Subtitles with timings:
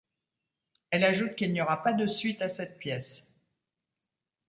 [0.89, 3.31] Elle ajoute qu'il n'y aura pas de suite à cette pièce.